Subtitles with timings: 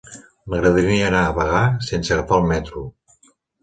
[0.53, 2.87] M'agradaria anar a Bagà sense agafar el metro.